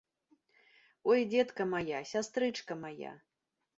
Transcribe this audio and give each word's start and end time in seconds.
Ой, 1.09 1.19
дзетка 1.33 1.63
мая, 1.73 2.01
сястрычка 2.13 2.73
мая! 2.85 3.13